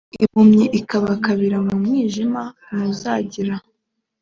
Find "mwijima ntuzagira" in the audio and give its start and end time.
1.81-3.55